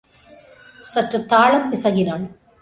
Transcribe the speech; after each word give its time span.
சற்றுத் 0.81 1.27
தாளம் 1.29 1.71
பிசகினாள். 1.71 2.25